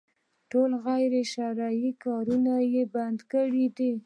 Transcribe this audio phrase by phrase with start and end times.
[0.51, 3.91] ټول غير شرعي کارونه يې بند کړي دي.